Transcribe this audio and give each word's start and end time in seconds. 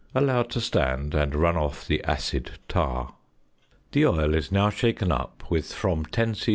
Allow 0.15 0.41
to 0.41 0.59
stand, 0.59 1.13
and 1.13 1.35
run 1.35 1.55
off 1.55 1.85
the 1.85 2.03
"acid 2.05 2.53
tar." 2.67 3.13
The 3.91 4.07
oil 4.07 4.33
is 4.33 4.51
now 4.51 4.71
shaken 4.71 5.11
up 5.11 5.43
with 5.51 5.71
from 5.71 6.05
10 6.07 6.33
c.c. 6.33 6.49